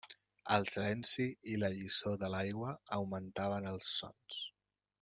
El 0.53 0.63
silenci 0.75 1.25
i 1.55 1.59
la 1.65 1.69
llisor 1.75 2.17
de 2.23 2.31
l'aigua 2.37 2.73
augmentaven 3.01 3.69
els 3.75 3.93
sons. 4.01 4.41